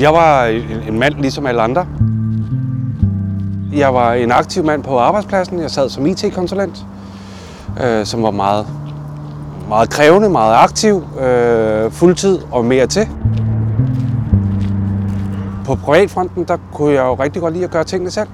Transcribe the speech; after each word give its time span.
Jeg 0.00 0.12
var 0.12 0.44
en, 0.44 0.82
en 0.88 0.98
mand 0.98 1.14
ligesom 1.14 1.46
alle 1.46 1.62
andre. 1.62 1.86
Jeg 3.72 3.94
var 3.94 4.12
en 4.12 4.32
aktiv 4.32 4.64
mand 4.64 4.82
på 4.82 4.98
arbejdspladsen. 4.98 5.60
Jeg 5.60 5.70
sad 5.70 5.88
som 5.88 6.06
IT-konsulent, 6.06 6.86
øh, 7.84 8.06
som 8.06 8.22
var 8.22 8.30
meget, 8.30 8.66
meget 9.68 9.90
krævende, 9.90 10.28
meget 10.28 10.54
aktiv, 10.54 11.04
øh, 11.20 11.90
fuldtid 11.90 12.38
og 12.52 12.64
mere 12.64 12.86
til. 12.86 13.08
På 15.64 15.74
privatfronten, 15.74 16.44
der 16.44 16.56
kunne 16.72 16.94
jeg 16.94 17.02
jo 17.02 17.14
rigtig 17.14 17.42
godt 17.42 17.54
lide 17.54 17.64
at 17.64 17.70
gøre 17.70 17.84
tingene 17.84 18.10
selv. 18.10 18.28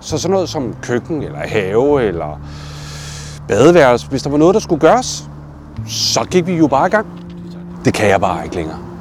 Så 0.00 0.18
sådan 0.18 0.32
noget 0.32 0.48
som 0.48 0.74
køkken, 0.82 1.22
eller 1.22 1.38
have, 1.38 2.02
eller 2.02 2.40
badeværelse, 3.48 4.08
hvis 4.08 4.22
der 4.22 4.30
var 4.30 4.38
noget, 4.38 4.54
der 4.54 4.60
skulle 4.60 4.80
gøres, 4.80 5.28
så 5.86 6.24
gik 6.30 6.46
vi 6.46 6.56
jo 6.56 6.66
bare 6.66 6.86
i 6.86 6.90
gang. 6.90 7.06
Det 7.84 7.94
kan 7.94 8.08
jeg 8.08 8.20
bare 8.20 8.44
ikke 8.44 8.56
længere. 8.56 8.91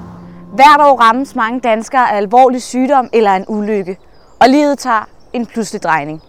Hvert 0.52 0.82
år 0.82 1.02
rammes 1.02 1.36
mange 1.36 1.60
danskere 1.60 2.12
af 2.12 2.18
alvorlig 2.18 2.62
sygdom 2.62 3.10
eller 3.14 3.32
en 3.32 3.46
ulykke, 3.48 3.98
og 4.40 4.50
livet 4.50 4.80
tager 4.80 5.08
en 5.34 5.46
pludselig 5.46 5.84
drejning. 5.84 6.22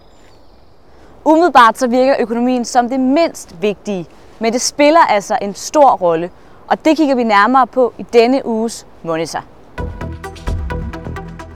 Umiddelbart 1.25 1.77
så 1.77 1.87
virker 1.87 2.15
økonomien 2.19 2.65
som 2.65 2.89
det 2.89 2.99
mindst 2.99 3.55
vigtige, 3.61 4.05
men 4.39 4.53
det 4.53 4.61
spiller 4.61 4.99
altså 4.99 5.37
en 5.41 5.55
stor 5.55 5.91
rolle, 5.91 6.29
og 6.67 6.85
det 6.85 6.97
kigger 6.97 7.15
vi 7.15 7.23
nærmere 7.23 7.67
på 7.67 7.93
i 7.97 8.05
denne 8.13 8.45
uges 8.45 8.87
Monitor. 9.03 9.43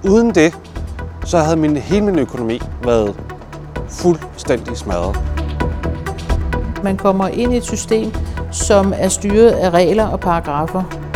Uden 0.09 0.35
det, 0.35 0.57
så 1.25 1.37
havde 1.37 1.57
min, 1.57 1.77
hele 1.77 2.05
min 2.05 2.19
økonomi 2.19 2.61
været 2.83 3.15
fuldstændig 3.89 4.77
smadret. 4.77 5.19
Man 6.83 6.97
kommer 6.97 7.27
ind 7.27 7.53
i 7.53 7.57
et 7.57 7.63
system, 7.63 8.11
som 8.51 8.93
er 8.97 9.07
styret 9.07 9.49
af 9.49 9.69
regler 9.69 10.07
og 10.07 10.19
paragrafer. 10.19 11.06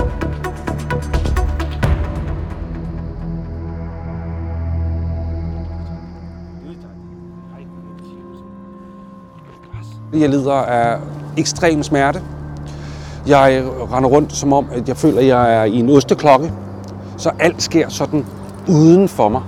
Jeg 10.13 10.29
lider 10.29 10.53
af 10.53 10.97
ekstrem 11.37 11.83
smerte. 11.83 12.21
Jeg 13.27 13.63
render 13.93 14.09
rundt 14.09 14.33
som 14.33 14.53
om, 14.53 14.67
at 14.71 14.87
jeg 14.87 14.97
føler, 14.97 15.19
at 15.19 15.27
jeg 15.27 15.55
er 15.55 15.63
i 15.63 15.79
en 15.79 15.89
osteklokke. 15.89 16.53
Så 17.17 17.31
alt 17.39 17.63
sker 17.63 17.89
sådan 17.89 18.25
uden 18.67 19.09
for 19.09 19.29
mig. 19.29 19.41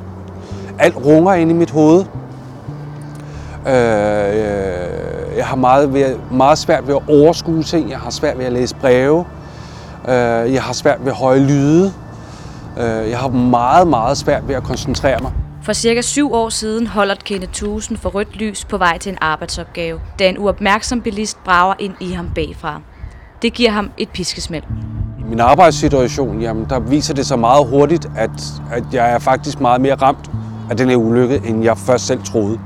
Alt 0.80 0.96
runger 1.06 1.34
ind 1.34 1.52
i 1.52 1.54
mit 1.54 1.72
hoved. 1.72 2.06
Øh, 3.68 3.74
øh 3.74 5.38
jeg 5.38 5.46
har 5.46 5.56
meget, 5.56 5.94
ved, 5.94 6.16
meget 6.32 6.58
svært 6.58 6.88
ved 6.88 6.96
at 6.96 7.02
overskue 7.10 7.64
ting. 7.64 7.90
Jeg 7.90 8.00
har 8.00 8.10
svært 8.10 8.38
ved 8.38 8.46
at 8.46 8.54
læse 8.54 8.76
breve. 8.76 9.26
Øh, 10.08 10.54
jeg 10.54 10.64
har 10.64 10.74
svært 10.74 11.06
ved 11.06 11.12
høje 11.12 11.40
lyde. 11.40 11.94
Øh, 12.78 13.10
jeg 13.10 13.18
har 13.18 13.28
meget, 13.28 13.88
meget 13.88 14.18
svært 14.18 14.48
ved 14.48 14.56
at 14.56 14.64
koncentrere 14.64 15.20
mig. 15.22 15.32
For 15.64 15.74
cirka 15.74 16.02
syv 16.02 16.34
år 16.34 16.50
siden 16.50 16.88
holder 16.88 17.16
Kenneth 17.26 17.54
Thusen 17.54 17.98
for 17.98 18.10
rødt 18.10 18.36
lys 18.36 18.66
på 18.66 18.78
vej 18.78 18.98
til 18.98 19.12
en 19.12 19.18
arbejdsopgave, 19.22 20.00
da 20.20 20.30
en 20.30 20.38
uopmærksom 20.38 21.02
bilist 21.02 21.44
brager 21.44 21.74
ind 21.80 21.94
i 22.00 22.12
ham 22.12 22.30
bagfra. 22.36 22.82
Det 23.42 23.54
giver 23.54 23.72
ham 23.72 23.92
et 23.98 24.10
piskesmæld. 24.10 24.64
I 25.20 25.24
min 25.24 25.40
arbejdssituation, 25.40 26.42
jamen, 26.42 26.66
der 26.70 26.80
viser 26.80 27.14
det 27.14 27.26
sig 27.26 27.40
meget 27.40 27.68
hurtigt, 27.68 28.08
at, 28.18 28.30
at 28.72 28.84
jeg 28.94 29.14
er 29.14 29.20
faktisk 29.20 29.60
meget 29.60 29.82
mere 29.82 29.96
ramt 29.96 30.32
af 30.70 30.78
den 30.78 30.90
her 30.90 30.96
ulykke, 30.96 31.42
end 31.46 31.64
jeg 31.64 31.78
først 31.78 32.08
selv 32.08 32.24
troede. 32.24 32.60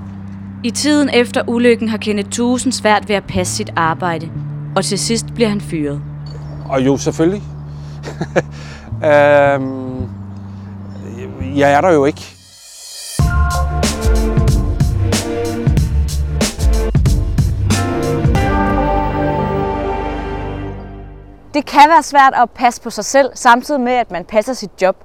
I 0.64 0.72
tiden 0.72 1.10
efter 1.14 1.42
ulykken 1.48 1.90
har 1.90 1.98
Kenneth 1.98 2.30
Thusen 2.30 2.72
svært 2.72 3.10
ved 3.10 3.16
at 3.16 3.24
passe 3.24 3.56
sit 3.56 3.70
arbejde, 3.76 4.30
og 4.76 4.86
til 4.86 5.00
sidst 5.00 5.26
bliver 5.36 5.50
han 5.50 5.62
fyret. 5.62 6.02
Og 6.70 6.86
jo, 6.86 6.98
selvfølgelig. 6.98 7.44
øhm, 9.12 10.10
jeg 11.56 11.74
er 11.74 11.82
der 11.82 11.92
jo 11.94 12.06
ikke. 12.06 12.37
Det 21.58 21.66
kan 21.66 21.90
være 21.90 22.04
svært 22.04 22.34
at 22.36 22.50
passe 22.50 22.82
på 22.82 22.90
sig 22.90 23.06
selv, 23.06 23.30
samtidig 23.34 23.82
med, 23.82 23.92
at 23.94 24.12
man 24.12 24.26
passer 24.26 24.54
sit 24.54 24.70
job. 24.82 24.96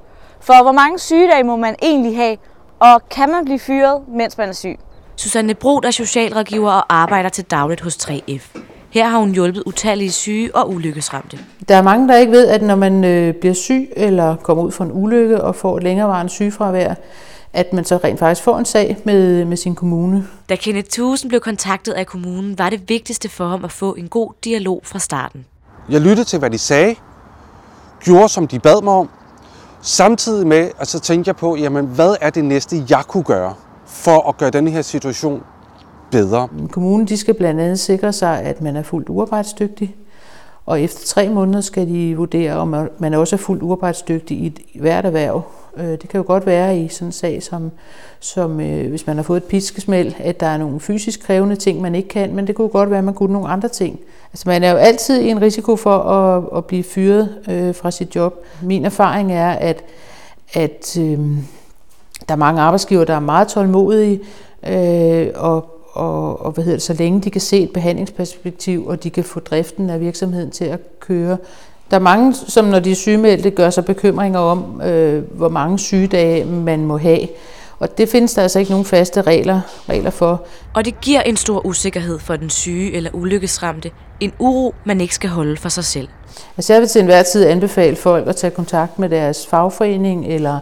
For 0.41 0.63
hvor 0.63 0.73
mange 0.73 0.99
sygedage 0.99 1.45
må 1.45 1.57
man 1.57 1.75
egentlig 1.83 2.17
have, 2.17 2.37
og 2.81 3.09
kan 3.11 3.31
man 3.31 3.45
blive 3.45 3.59
fyret, 3.59 4.03
mens 4.09 4.39
man 4.39 4.49
er 4.49 4.53
syg? 4.53 4.79
Susanne 5.17 5.55
Brod 5.55 5.85
er 5.85 5.91
socialrådgiver 5.91 6.71
og 6.71 6.95
arbejder 6.95 7.29
til 7.29 7.45
dagligt 7.45 7.81
hos 7.81 7.97
3F. 7.97 8.59
Her 8.91 9.09
har 9.09 9.19
hun 9.19 9.31
hjulpet 9.31 9.63
utallige 9.67 10.13
syge 10.13 10.57
og 10.57 10.71
ulykkesramte. 10.71 11.39
Der 11.69 11.77
er 11.77 11.83
mange, 11.83 12.09
der 12.09 12.17
ikke 12.17 12.33
ved, 12.33 12.49
at 12.49 12.63
når 12.63 12.77
man 12.77 13.05
øh, 13.05 13.35
bliver 13.35 13.55
syg 13.55 13.93
eller 13.97 14.37
kommer 14.37 14.65
ud 14.65 14.73
for 14.73 14.85
en 14.85 14.91
ulykke 14.93 15.41
og 15.41 15.57
får 15.57 15.79
længerevarende 15.79 16.33
sygefravær, 16.33 16.95
at 17.53 17.73
man 17.73 17.85
så 17.85 17.97
rent 17.97 18.19
faktisk 18.19 18.43
får 18.43 18.59
en 18.59 18.65
sag 18.65 18.97
med, 19.05 19.45
med 19.45 19.57
sin 19.57 19.75
kommune. 19.75 20.29
Da 20.49 20.57
Kenneth 20.57 20.89
Thusen 20.91 21.29
blev 21.29 21.41
kontaktet 21.41 21.93
af 21.93 22.07
kommunen, 22.07 22.59
var 22.59 22.71
det 22.71 22.89
vigtigste 22.89 23.29
for 23.29 23.47
ham 23.47 23.65
at 23.65 23.73
få 23.73 23.95
en 23.95 24.09
god 24.09 24.33
dialog 24.45 24.81
fra 24.85 24.99
starten. 24.99 25.47
Jeg 25.89 26.01
lyttede 26.01 26.25
til, 26.25 26.39
hvad 26.39 26.51
de 26.51 26.59
sagde, 26.59 26.95
gjorde, 28.01 28.29
som 28.29 28.47
de 28.47 28.59
bad 28.59 28.83
mig 28.83 28.93
om, 28.93 29.09
samtidig 29.81 30.47
med, 30.47 30.71
at 30.79 30.89
så 30.89 31.01
tænkte 31.01 31.29
jeg 31.29 31.37
på, 31.37 31.57
jamen, 31.57 31.87
hvad 31.87 32.17
er 32.21 32.31
det 32.31 32.45
næste, 32.45 32.77
jeg 32.91 33.03
kunne 33.09 33.23
gøre 33.23 33.55
for 33.87 34.29
at 34.29 34.37
gøre 34.37 34.51
denne 34.51 34.71
her 34.71 34.83
situation 34.83 35.43
bedre? 36.11 36.49
Kommunen 36.71 37.07
de 37.07 37.17
skal 37.17 37.35
blandt 37.35 37.61
andet 37.61 37.81
sikre 37.81 38.13
sig, 38.13 38.41
at 38.41 38.61
man 38.61 38.77
er 38.77 38.83
fuldt 38.83 39.09
uarbejdsdygtig, 39.09 39.97
og 40.67 40.81
efter 40.81 41.07
tre 41.07 41.29
måneder 41.29 41.61
skal 41.61 41.89
de 41.89 42.17
vurdere, 42.17 42.55
om 42.55 42.89
man 42.99 43.15
også 43.15 43.37
er 43.37 43.39
fuldt 43.39 43.63
uarbejdsdygtig 43.63 44.57
i 44.73 44.81
hvert 44.81 45.05
erhverv. 45.05 45.43
Øh, 45.77 45.89
det 45.89 46.09
kan 46.09 46.19
jo 46.19 46.25
godt 46.27 46.47
være 46.47 46.79
i 46.79 46.89
sådan 46.89 47.09
en 47.09 47.13
sag, 47.13 47.43
som, 47.43 47.71
som 48.21 48.61
øh, 48.61 48.91
hvis 48.91 49.07
man 49.07 49.17
har 49.17 49.23
fået 49.23 49.37
et 49.37 49.45
piskesmæld, 49.45 50.13
at 50.19 50.41
der 50.41 50.47
er 50.47 50.59
nogle 50.59 50.81
fysisk 50.81 51.23
krævende 51.23 51.57
ting, 51.57 51.81
man 51.81 51.95
ikke 51.95 52.09
kan, 52.09 52.35
men 52.35 52.47
det 52.47 52.55
kunne 52.55 52.69
godt 52.69 52.91
være, 52.91 52.99
at 52.99 53.05
man 53.05 53.15
kunne 53.15 53.33
nogle 53.33 53.49
andre 53.49 53.69
ting. 53.69 54.01
Altså 54.33 54.49
man 54.49 54.63
er 54.63 54.71
jo 54.71 54.77
altid 54.77 55.21
i 55.21 55.29
en 55.29 55.43
risiko 55.43 55.77
for 55.77 55.99
at, 55.99 56.45
at 56.57 56.65
blive 56.65 56.83
fyret 56.83 57.29
øh, 57.49 57.75
fra 57.75 57.91
sit 57.91 58.17
job. 58.17 58.45
Min 58.63 58.85
erfaring 58.85 59.33
er, 59.33 59.51
at, 59.51 59.85
at 60.53 60.99
øh, 61.01 61.19
der 62.29 62.35
er 62.35 62.37
mange 62.37 62.61
arbejdsgiver, 62.61 63.05
der 63.05 63.15
er 63.15 63.21
meget 63.21 63.49
tålmodige, 63.49 64.21
øh, 64.69 65.29
og, 65.35 65.67
og, 65.93 66.47
og 66.47 66.53
hvad 66.53 66.65
hedder 66.65 66.77
det, 66.77 66.83
så 66.83 66.95
længe 66.95 67.21
de 67.21 67.31
kan 67.31 67.41
se 67.41 67.61
et 67.61 67.73
behandlingsperspektiv, 67.73 68.87
og 68.87 69.03
de 69.03 69.11
kan 69.11 69.25
få 69.25 69.41
driften 69.41 69.91
af 69.91 70.01
virksomheden 70.01 70.51
til 70.51 70.65
at 70.65 70.81
køre. 71.01 71.37
Der 71.93 71.99
er 71.99 72.03
mange, 72.03 72.35
som 72.35 72.65
når 72.65 72.79
de 72.79 72.91
er 72.91 72.95
sygemeldte, 72.95 73.51
gør 73.51 73.71
sig 73.71 73.85
bekymringer 73.85 74.39
om, 74.39 74.81
øh, 74.81 75.23
hvor 75.37 75.49
mange 75.49 75.79
sygedage 75.79 76.45
man 76.45 76.85
må 76.87 76.99
have. 76.99 77.29
Og 77.79 77.99
det 77.99 78.09
findes 78.09 78.35
der 78.35 78.43
altså 78.43 78.59
ikke 78.59 78.71
nogen 78.71 78.85
faste 78.85 79.23
regler, 79.23 79.61
regler 79.89 80.11
for. 80.11 80.43
Og 80.75 80.85
det 80.85 81.01
giver 81.01 81.21
en 81.21 81.37
stor 81.37 81.67
usikkerhed 81.67 82.19
for 82.19 82.37
den 82.37 82.51
syge 82.51 82.93
eller 82.93 83.11
ulykkesramte. 83.13 83.91
En 84.21 84.33
uro, 84.39 84.75
man 84.85 85.01
ikke 85.01 85.15
skal 85.15 85.31
holde 85.31 85.57
for 85.57 85.69
sig 85.69 85.85
selv. 85.85 86.09
Altså 86.57 86.73
jeg 86.73 86.81
vil 86.81 86.89
til 86.89 87.01
enhver 87.01 87.23
tid 87.23 87.47
anbefale 87.47 87.97
folk 87.97 88.29
at 88.29 88.37
tage 88.37 88.51
kontakt 88.51 88.99
med 88.99 89.09
deres 89.09 89.47
fagforening 89.47 90.27
eller, 90.27 90.59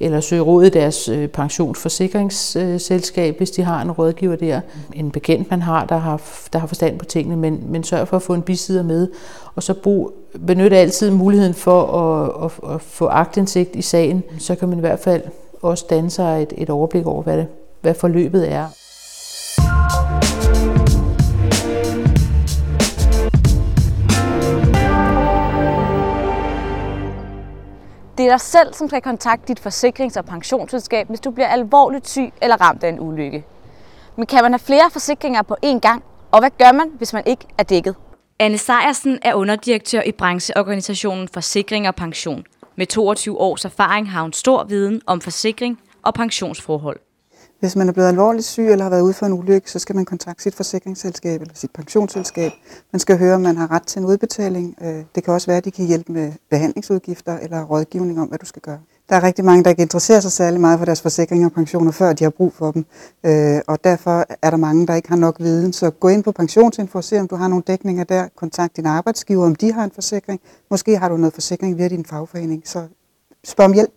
eller 0.00 0.20
søge 0.20 0.42
råd 0.42 0.64
i 0.64 0.68
deres 0.68 1.08
øh, 1.08 1.28
pensionsforsikringsselskab, 1.28 3.36
hvis 3.36 3.50
de 3.50 3.62
har 3.62 3.82
en 3.82 3.90
rådgiver 3.90 4.36
der. 4.36 4.60
En 4.92 5.10
bekendt, 5.10 5.50
man 5.50 5.62
har, 5.62 5.86
der 5.86 5.96
har, 5.96 6.20
der 6.52 6.58
har 6.58 6.66
forstand 6.66 6.98
på 6.98 7.04
tingene, 7.04 7.36
men, 7.36 7.62
men 7.66 7.84
sørg 7.84 8.08
for 8.08 8.16
at 8.16 8.22
få 8.22 8.34
en 8.34 8.42
bisider 8.42 8.82
med. 8.82 9.08
Og 9.54 9.62
så 9.62 9.74
brug, 9.74 10.12
benyt 10.46 10.72
altid 10.72 11.10
muligheden 11.10 11.54
for 11.54 11.82
at, 11.82 12.44
at, 12.44 12.74
at 12.74 12.80
få 12.80 13.06
agtindsigt 13.06 13.76
i 13.76 13.82
sagen. 13.82 14.22
Så 14.38 14.54
kan 14.54 14.68
man 14.68 14.78
i 14.78 14.80
hvert 14.80 15.00
fald 15.00 15.22
også 15.62 15.84
danne 15.90 16.10
sig 16.10 16.42
et, 16.42 16.52
et 16.56 16.70
overblik 16.70 17.06
over, 17.06 17.22
hvad, 17.22 17.36
det, 17.36 17.46
hvad 17.80 17.94
forløbet 17.94 18.52
er. 18.52 18.66
Det 28.18 28.26
er 28.26 28.30
dig 28.30 28.40
selv, 28.40 28.74
som 28.74 28.88
skal 28.88 29.02
kontakte 29.02 29.48
dit 29.48 29.66
forsikrings- 29.66 30.16
og 30.16 30.24
pensionsselskab, 30.24 31.08
hvis 31.08 31.20
du 31.20 31.30
bliver 31.30 31.48
alvorligt 31.48 32.08
syg 32.08 32.32
eller 32.42 32.56
ramt 32.60 32.84
af 32.84 32.88
en 32.88 33.00
ulykke. 33.00 33.44
Men 34.16 34.26
kan 34.26 34.42
man 34.42 34.52
have 34.52 34.58
flere 34.58 34.90
forsikringer 34.92 35.42
på 35.42 35.56
én 35.66 35.78
gang? 35.78 36.02
Og 36.30 36.40
hvad 36.40 36.50
gør 36.58 36.72
man, 36.72 36.90
hvis 36.98 37.12
man 37.12 37.22
ikke 37.26 37.46
er 37.58 37.62
dækket? 37.62 37.94
Anne 38.38 38.58
Sejersen 38.58 39.18
er 39.22 39.34
underdirektør 39.34 40.02
i 40.02 40.12
brancheorganisationen 40.12 41.28
Forsikring 41.28 41.88
og 41.88 41.94
Pension. 41.94 42.44
Med 42.76 42.86
22 42.86 43.40
års 43.40 43.64
erfaring 43.64 44.10
har 44.10 44.22
hun 44.22 44.32
stor 44.32 44.64
viden 44.64 45.02
om 45.06 45.20
forsikring 45.20 45.80
og 46.02 46.14
pensionsforhold. 46.14 47.00
Hvis 47.60 47.76
man 47.76 47.88
er 47.88 47.92
blevet 47.92 48.08
alvorligt 48.08 48.46
syg 48.46 48.68
eller 48.70 48.84
har 48.84 48.90
været 48.90 49.02
ude 49.02 49.12
for 49.12 49.26
en 49.26 49.32
ulykke, 49.32 49.70
så 49.70 49.78
skal 49.78 49.96
man 49.96 50.04
kontakte 50.04 50.42
sit 50.42 50.54
forsikringsselskab 50.54 51.40
eller 51.40 51.54
sit 51.54 51.70
pensionsselskab. 51.74 52.52
Man 52.92 53.00
skal 53.00 53.18
høre, 53.18 53.34
om 53.34 53.40
man 53.40 53.56
har 53.56 53.70
ret 53.70 53.82
til 53.82 53.98
en 53.98 54.06
udbetaling. 54.06 54.76
Øh, 54.82 55.04
det 55.14 55.24
kan 55.24 55.34
også 55.34 55.46
være, 55.46 55.56
at 55.56 55.64
de 55.64 55.70
kan 55.70 55.86
hjælpe 55.86 56.12
med 56.12 56.32
behandlingsudgifter 56.50 57.38
eller 57.38 57.64
rådgivning 57.64 58.20
om, 58.20 58.28
hvad 58.28 58.38
du 58.38 58.46
skal 58.46 58.62
gøre. 58.62 58.78
Der 59.08 59.16
er 59.16 59.22
rigtig 59.22 59.44
mange, 59.44 59.64
der 59.64 59.70
ikke 59.70 59.82
interesserer 59.82 60.20
sig 60.20 60.32
særlig 60.32 60.60
meget 60.60 60.78
for 60.78 60.84
deres 60.84 61.02
forsikringer 61.02 61.46
og 61.46 61.52
pensioner, 61.52 61.92
før 61.92 62.12
de 62.12 62.24
har 62.24 62.30
brug 62.30 62.52
for 62.52 62.70
dem. 62.70 62.84
Øh, 63.26 63.60
og 63.66 63.84
derfor 63.84 64.26
er 64.42 64.50
der 64.50 64.56
mange, 64.56 64.86
der 64.86 64.94
ikke 64.94 65.08
har 65.08 65.16
nok 65.16 65.36
viden. 65.40 65.72
Så 65.72 65.90
gå 65.90 66.08
ind 66.08 66.24
på 66.24 66.32
pensionsinfo 66.32 66.98
og 66.98 67.04
se, 67.04 67.20
om 67.20 67.28
du 67.28 67.36
har 67.36 67.48
nogle 67.48 67.64
dækninger 67.66 68.04
der. 68.04 68.28
Kontakt 68.36 68.76
din 68.76 68.86
arbejdsgiver, 68.86 69.46
om 69.46 69.54
de 69.54 69.72
har 69.72 69.84
en 69.84 69.90
forsikring. 69.90 70.40
Måske 70.70 70.98
har 70.98 71.08
du 71.08 71.16
noget 71.16 71.34
forsikring 71.34 71.78
via 71.78 71.88
din 71.88 72.04
fagforening, 72.04 72.62
så 72.64 72.86
spørg 73.44 73.66
om 73.66 73.72
hjælp. 73.72 73.92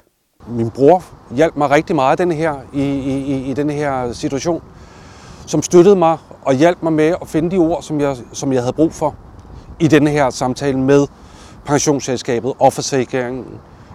Min 0.48 0.70
bror 0.70 1.04
hjalp 1.32 1.56
mig 1.56 1.70
rigtig 1.70 1.96
meget 1.96 2.18
den 2.18 2.32
her, 2.32 2.56
i, 2.74 2.82
i, 2.82 3.50
i 3.52 3.54
den 3.54 3.70
her 3.70 4.14
situation, 4.14 4.62
som 5.46 5.62
støttede 5.62 5.96
mig 5.96 6.18
og 6.42 6.54
hjalp 6.54 6.78
mig 6.84 6.94
med 6.94 7.16
at 7.22 7.28
finde 7.28 7.52
de 7.52 7.58
ord, 7.58 7.82
som 7.84 8.02
jeg, 8.02 8.18
som 8.34 8.54
jeg 8.54 8.62
havde 8.62 8.74
brug 8.74 8.94
for 8.94 9.16
i 9.80 9.88
denne 9.88 10.10
her 10.10 10.30
samtale 10.30 10.80
med 10.80 11.08
pensionsselskabet 11.66 12.54
og 12.60 12.74
forsikringen 12.74 13.46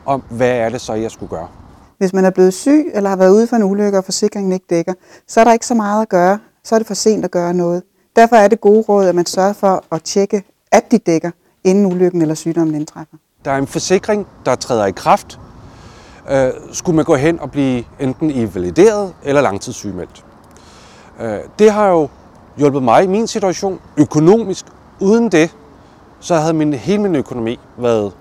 om, 0.06 0.22
hvad 0.30 0.50
er 0.50 0.68
det 0.68 0.80
så, 0.80 0.94
jeg 0.94 1.10
skulle 1.10 1.30
gøre. 1.30 1.48
Hvis 1.98 2.12
man 2.12 2.24
er 2.24 2.30
blevet 2.30 2.54
syg 2.54 2.90
eller 2.94 3.10
har 3.10 3.16
været 3.16 3.30
ude 3.30 3.46
for 3.46 3.56
en 3.56 3.62
ulykke, 3.62 3.98
og 3.98 4.04
forsikringen 4.04 4.52
ikke 4.52 4.66
dækker, 4.70 4.92
så 5.26 5.40
er 5.40 5.44
der 5.44 5.52
ikke 5.52 5.66
så 5.66 5.74
meget 5.74 6.02
at 6.02 6.08
gøre. 6.08 6.38
Så 6.64 6.74
er 6.74 6.78
det 6.78 6.86
for 6.86 6.94
sent 6.94 7.24
at 7.24 7.30
gøre 7.30 7.54
noget. 7.54 7.82
Derfor 8.16 8.36
er 8.36 8.48
det 8.48 8.60
gode 8.60 8.84
råd, 8.88 9.06
at 9.06 9.14
man 9.14 9.26
sørger 9.26 9.52
for 9.52 9.84
at 9.92 10.02
tjekke, 10.02 10.42
at 10.72 10.90
de 10.90 10.98
dækker, 10.98 11.30
inden 11.64 11.86
ulykken 11.86 12.22
eller 12.22 12.34
sygdommen 12.34 12.74
indtræffer. 12.74 13.16
Der 13.44 13.50
er 13.50 13.58
en 13.58 13.66
forsikring, 13.66 14.26
der 14.46 14.54
træder 14.54 14.86
i 14.86 14.90
kraft. 14.90 15.38
Øh, 16.30 16.52
skulle 16.72 16.96
man 16.96 17.04
gå 17.04 17.16
hen 17.16 17.40
og 17.40 17.50
blive 17.50 17.84
enten 18.00 18.30
invalideret 18.30 19.14
eller 19.22 19.40
langtidssygemeldt. 19.40 20.24
Øh, 21.20 21.38
det 21.58 21.72
har 21.72 21.88
jo 21.88 22.08
hjulpet 22.56 22.82
mig 22.82 23.04
i 23.04 23.06
min 23.06 23.26
situation 23.26 23.80
økonomisk. 23.96 24.66
Uden 25.00 25.32
det, 25.32 25.56
så 26.20 26.34
havde 26.34 26.52
min, 26.52 26.72
hele 26.72 27.02
min 27.02 27.14
økonomi 27.14 27.60
været 27.76 28.12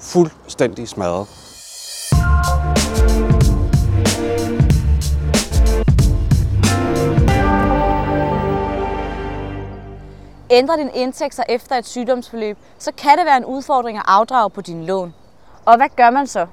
fuldstændig 0.00 0.88
smadret. 0.88 1.26
Ændrer 10.50 10.76
din 10.76 10.90
indtægt 10.94 11.34
sig 11.34 11.44
efter 11.48 11.76
et 11.76 11.86
sygdomsforløb, 11.86 12.58
så 12.78 12.92
kan 12.96 13.18
det 13.18 13.26
være 13.26 13.36
en 13.36 13.44
udfordring 13.44 13.98
at 13.98 14.04
afdrage 14.06 14.50
på 14.50 14.60
din 14.60 14.86
lån. 14.86 15.14
Og 15.64 15.76
hvad 15.76 15.88
gør 15.96 16.10
man 16.10 16.26
så? 16.26 16.46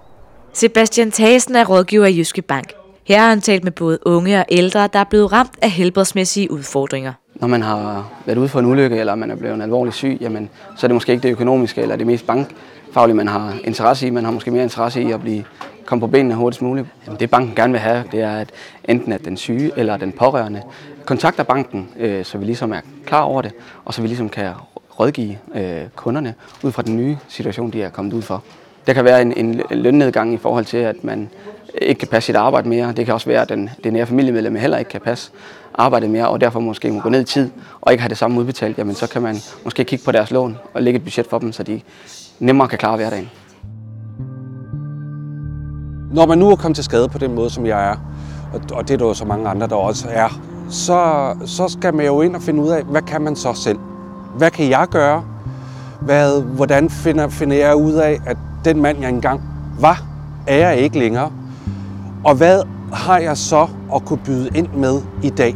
Sebastian 0.53 1.11
Thasen 1.11 1.55
er 1.55 1.65
rådgiver 1.65 2.05
i 2.05 2.17
Jyske 2.17 2.41
Bank. 2.41 2.73
Her 3.03 3.19
har 3.19 3.29
han 3.29 3.41
talt 3.41 3.63
med 3.63 3.71
både 3.71 3.99
unge 4.05 4.39
og 4.39 4.45
ældre, 4.49 4.89
der 4.93 4.99
er 4.99 5.03
blevet 5.03 5.31
ramt 5.31 5.51
af 5.61 5.69
helbredsmæssige 5.69 6.51
udfordringer. 6.51 7.13
Når 7.35 7.47
man 7.47 7.61
har 7.61 8.09
været 8.25 8.37
ude 8.37 8.47
for 8.47 8.59
en 8.59 8.65
ulykke, 8.65 8.97
eller 8.97 9.15
man 9.15 9.31
er 9.31 9.35
blevet 9.35 9.61
alvorligt 9.61 9.95
syg, 9.95 10.17
jamen, 10.21 10.49
så 10.77 10.85
er 10.85 10.87
det 10.87 10.95
måske 10.95 11.11
ikke 11.11 11.23
det 11.23 11.31
økonomiske 11.31 11.81
eller 11.81 11.95
det 11.95 12.07
mest 12.07 12.27
bankfaglige, 12.27 13.15
man 13.15 13.27
har 13.27 13.53
interesse 13.63 14.07
i. 14.07 14.09
Man 14.09 14.25
har 14.25 14.31
måske 14.31 14.51
mere 14.51 14.63
interesse 14.63 15.01
i 15.01 15.11
at 15.11 15.21
blive 15.21 15.43
komme 15.85 15.99
på 15.99 16.07
benene 16.07 16.35
hurtigst 16.35 16.61
muligt. 16.61 16.87
Jamen, 17.05 17.19
det 17.19 17.29
banken 17.29 17.55
gerne 17.55 17.73
vil 17.73 17.79
have, 17.79 18.03
det 18.11 18.21
er, 18.21 18.37
at 18.37 18.49
enten 18.85 19.13
at 19.13 19.25
den 19.25 19.37
syge 19.37 19.71
eller 19.77 19.97
den 19.97 20.11
pårørende 20.11 20.61
kontakter 21.05 21.43
banken, 21.43 21.89
øh, 21.99 22.25
så 22.25 22.37
vi 22.37 22.45
ligesom 22.45 22.73
er 22.73 22.81
klar 23.05 23.21
over 23.21 23.41
det, 23.41 23.51
og 23.85 23.93
så 23.93 24.01
vi 24.01 24.07
ligesom 24.07 24.29
kan 24.29 24.51
rådgive 24.99 25.37
øh, 25.55 25.81
kunderne 25.95 26.33
ud 26.63 26.71
fra 26.71 26.81
den 26.81 26.97
nye 26.97 27.17
situation, 27.27 27.71
de 27.71 27.83
er 27.83 27.89
kommet 27.89 28.13
ud 28.13 28.21
for. 28.21 28.43
Der 28.89 28.93
kan 28.93 29.05
være 29.05 29.21
en, 29.21 29.33
en 29.37 29.61
lønnedgang 29.71 30.33
i 30.33 30.37
forhold 30.37 30.65
til, 30.65 30.77
at 30.77 31.03
man 31.03 31.29
ikke 31.81 31.99
kan 31.99 32.07
passe 32.07 32.27
sit 32.27 32.35
arbejde 32.35 32.69
mere. 32.69 32.93
Det 32.93 33.05
kan 33.05 33.13
også 33.13 33.27
være, 33.27 33.41
at 33.41 33.49
den, 33.49 33.69
det 33.83 33.93
nære 33.93 34.05
familiemedlem 34.05 34.55
heller 34.55 34.77
ikke 34.77 34.91
kan 34.91 35.01
passe 35.01 35.31
arbejdet 35.73 36.09
mere, 36.09 36.27
og 36.29 36.41
derfor 36.41 36.59
måske 36.59 36.91
må 36.91 36.99
gå 36.99 37.09
ned 37.09 37.21
i 37.21 37.23
tid 37.23 37.49
og 37.81 37.91
ikke 37.91 38.01
have 38.01 38.09
det 38.09 38.17
samme 38.17 38.39
udbetalt. 38.39 38.77
Jamen, 38.77 38.95
så 38.95 39.09
kan 39.09 39.21
man 39.21 39.35
måske 39.63 39.83
kigge 39.83 40.05
på 40.05 40.11
deres 40.11 40.31
lån 40.31 40.57
og 40.73 40.83
lægge 40.83 40.97
et 40.97 41.03
budget 41.03 41.27
for 41.27 41.39
dem, 41.39 41.51
så 41.51 41.63
de 41.63 41.81
nemmere 42.39 42.67
kan 42.67 42.77
klare 42.77 42.95
hverdagen. 42.95 43.29
Når 46.13 46.25
man 46.25 46.37
nu 46.37 46.49
er 46.49 46.55
kommet 46.55 46.75
til 46.75 46.83
skade 46.83 47.09
på 47.09 47.17
den 47.17 47.35
måde, 47.35 47.49
som 47.49 47.65
jeg 47.65 47.89
er, 47.89 47.95
og 48.73 48.87
det 48.87 48.93
er 48.93 48.97
der 48.97 49.05
jo 49.05 49.13
så 49.13 49.25
mange 49.25 49.49
andre, 49.49 49.67
der 49.67 49.75
også 49.75 50.07
er, 50.11 50.41
så, 50.69 51.33
så 51.45 51.67
skal 51.67 51.93
man 51.93 52.05
jo 52.05 52.21
ind 52.21 52.35
og 52.35 52.41
finde 52.41 52.61
ud 52.61 52.69
af, 52.69 52.83
hvad 52.83 53.01
kan 53.01 53.21
man 53.21 53.35
så 53.35 53.53
selv? 53.53 53.79
Hvad 54.37 54.51
kan 54.51 54.69
jeg 54.69 54.87
gøre? 54.91 55.23
Hvad, 56.01 56.41
hvordan 56.41 56.89
finder, 56.89 57.27
finder 57.27 57.57
jeg 57.57 57.75
ud 57.75 57.93
af, 57.93 58.19
at 58.25 58.37
den 58.65 58.81
mand, 58.81 59.01
jeg 59.01 59.09
engang 59.09 59.41
var, 59.79 60.03
er 60.47 60.57
jeg 60.57 60.77
ikke 60.77 60.99
længere? 60.99 61.31
Og 62.23 62.35
hvad 62.35 62.61
har 62.93 63.17
jeg 63.17 63.37
så 63.37 63.67
at 63.95 64.05
kunne 64.05 64.19
byde 64.25 64.49
ind 64.55 64.67
med 64.67 65.01
i 65.23 65.29
dag? 65.29 65.55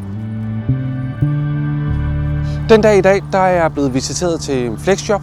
Den 2.70 2.82
dag 2.82 2.98
i 2.98 3.02
dag, 3.02 3.22
der 3.32 3.38
er 3.38 3.62
jeg 3.62 3.74
blevet 3.74 3.94
visiteret 3.94 4.40
til 4.40 4.66
en 4.66 4.78
flexjob, 4.78 5.22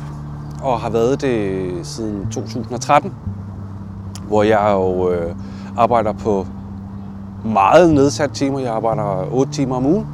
og 0.63 0.81
har 0.81 0.91
været 0.91 1.21
det 1.21 1.71
siden 1.83 2.27
2013, 2.31 3.13
hvor 4.29 4.43
jeg 4.43 4.71
jo 4.73 5.11
øh, 5.11 5.35
arbejder 5.77 6.13
på 6.13 6.47
meget 7.45 7.95
nedsat 7.95 8.31
timer. 8.31 8.59
Jeg 8.59 8.73
arbejder 8.73 9.33
8 9.33 9.53
timer 9.53 9.77
om 9.77 9.87
ugen, 9.87 10.07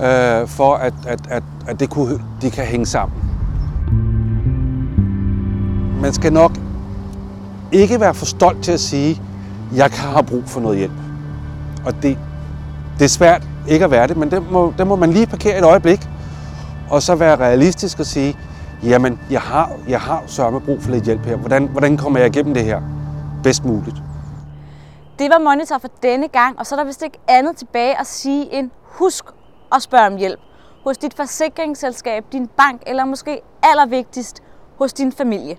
øh, 0.00 0.46
for 0.46 0.74
at, 0.74 0.94
at, 1.06 1.20
at, 1.28 1.42
at 1.66 1.80
det 1.80 1.90
kunne, 1.90 2.20
de 2.42 2.50
kan 2.50 2.64
hænge 2.64 2.86
sammen. 2.86 3.25
Man 6.06 6.14
skal 6.14 6.32
nok 6.32 6.52
ikke 7.72 8.00
være 8.00 8.14
for 8.14 8.26
stolt 8.26 8.64
til 8.64 8.72
at 8.72 8.80
sige, 8.80 9.22
jeg 9.74 9.90
kan 9.90 10.08
have 10.08 10.22
brug 10.22 10.42
for 10.46 10.60
noget 10.60 10.78
hjælp. 10.78 10.92
Og 11.86 11.92
det, 12.02 12.18
det 12.98 13.04
er 13.04 13.08
svært 13.08 13.42
ikke 13.68 13.84
at 13.84 13.90
være 13.90 14.06
det, 14.06 14.16
men 14.16 14.30
det 14.30 14.50
må, 14.50 14.72
det 14.78 14.86
må 14.86 14.96
man 14.96 15.12
lige 15.12 15.26
parkere 15.26 15.58
et 15.58 15.64
øjeblik, 15.64 16.08
og 16.90 17.02
så 17.02 17.14
være 17.14 17.36
realistisk 17.36 17.98
og 17.98 18.06
sige, 18.06 18.38
jamen, 18.82 19.20
jeg 19.30 19.40
har, 19.40 19.72
jeg 19.88 20.00
har 20.00 20.22
sørme 20.26 20.60
brug 20.60 20.82
for 20.82 20.90
lidt 20.90 21.04
hjælp 21.04 21.24
her. 21.24 21.36
Hvordan, 21.36 21.66
hvordan 21.66 21.96
kommer 21.96 22.18
jeg 22.18 22.28
igennem 22.28 22.54
det 22.54 22.64
her 22.64 22.80
bedst 23.42 23.64
muligt? 23.64 23.96
Det 25.18 25.30
var 25.30 25.38
Monitor 25.38 25.78
for 25.78 25.90
denne 26.02 26.28
gang, 26.28 26.58
og 26.58 26.66
så 26.66 26.74
er 26.74 26.78
der 26.78 26.86
vist 26.86 27.02
ikke 27.02 27.18
andet 27.28 27.56
tilbage 27.56 28.00
at 28.00 28.06
sige 28.06 28.54
end 28.54 28.70
husk 28.82 29.24
at 29.74 29.82
spørge 29.82 30.06
om 30.06 30.16
hjælp 30.16 30.40
hos 30.84 30.98
dit 30.98 31.14
forsikringsselskab, 31.14 32.24
din 32.32 32.46
bank 32.56 32.82
eller 32.86 33.04
måske 33.04 33.40
allervigtigst 33.62 34.42
hos 34.78 34.92
din 34.92 35.12
familie. 35.12 35.56